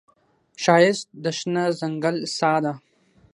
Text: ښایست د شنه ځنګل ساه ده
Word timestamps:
ښایست 0.63 1.07
د 1.23 1.25
شنه 1.37 1.63
ځنګل 1.79 2.15
ساه 2.37 2.59
ده 2.63 2.73